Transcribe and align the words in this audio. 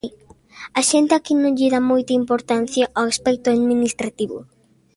A 0.79 0.81
xente 0.89 1.13
aquí 1.15 1.33
non 1.37 1.55
lle 1.57 1.71
dá 1.75 1.81
moita 1.91 2.17
importancia 2.21 2.85
ao 2.97 3.05
aspecto 3.13 3.47
administrativo. 3.49 4.37